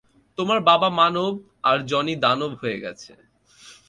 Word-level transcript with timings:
তোমার 0.37 0.59
বাবা 0.61 0.89
মানব 0.99 1.31
আর 1.63 1.77
জনি 1.85 2.13
দানব 2.15 2.51
হয়ে 2.61 2.77
গেছে। 2.79 3.11